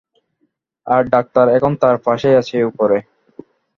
আর 0.87 1.01
doctor 1.13 1.45
এখন 1.57 1.71
তার 1.81 1.95
পাশেই 2.05 2.35
আছে, 2.41 2.57
উপরে। 2.63 2.97